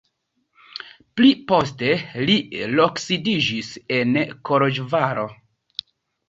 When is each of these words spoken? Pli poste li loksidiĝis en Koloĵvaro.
Pli 1.19 1.27
poste 1.51 1.91
li 2.29 2.37
loksidiĝis 2.79 3.69
en 3.99 4.19
Koloĵvaro. 4.51 5.29